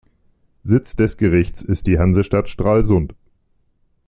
Sitz 0.63 0.95
des 0.95 1.15
Gerichts 1.17 1.61
ist 1.61 1.85
die 1.85 1.99
Hansestadt 1.99 2.49
Stralsund. 2.49 3.13